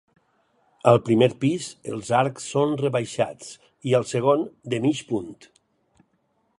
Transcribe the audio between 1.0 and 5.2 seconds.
primer pis els arcs són rebaixats i al segon, de mig